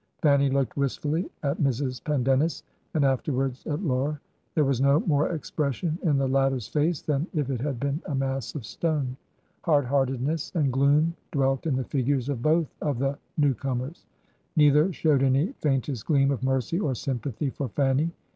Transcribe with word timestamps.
Fanny 0.23 0.49
looked 0.49 0.75
wistfully 0.75 1.29
at 1.43 1.59
Mrs. 1.61 2.03
Pendennis 2.03 2.63
and 2.95 3.05
afterwards 3.05 3.67
at 3.67 3.83
Laura; 3.83 4.19
there 4.55 4.63
was 4.65 4.81
no 4.81 4.99
more 5.01 5.29
expression 5.29 5.99
in 6.01 6.17
the 6.17 6.27
latter's 6.27 6.67
face 6.67 7.03
than 7.03 7.27
if 7.35 7.51
it 7.51 7.61
had 7.61 7.79
been 7.79 8.01
a 8.07 8.15
mass 8.15 8.55
of 8.55 8.65
stone. 8.65 9.15
Hard 9.61 9.85
hearted 9.85 10.19
ness 10.23 10.51
and 10.55 10.73
gloom 10.73 11.15
dwelt 11.31 11.67
in 11.67 11.75
the 11.75 11.83
figures 11.83 12.29
of 12.29 12.41
both 12.41 12.73
of 12.81 12.97
the 12.97 13.19
new 13.37 13.53
comers; 13.53 14.07
neither 14.55 14.91
showed 14.91 15.21
any 15.21 15.45
the 15.49 15.53
faintest 15.59 16.07
gleam 16.07 16.31
of 16.31 16.41
mercy 16.41 16.79
or 16.79 16.95
sympathy 16.95 17.51
for 17.51 17.67
Fanny. 17.69 18.09